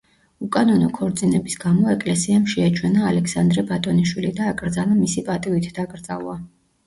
უკანონო 0.45 0.85
ქორწინების 0.99 1.57
გამო 1.63 1.91
ეკლესიამ 1.95 2.47
შეაჩვენა 2.53 3.03
ალექსანდრე 3.11 3.65
ბატონიშვილი 3.73 4.33
და 4.41 4.49
აკრძალა 4.53 4.97
მისი 5.03 5.25
პატივით 5.31 5.69
დაკრძალვა. 5.79 6.35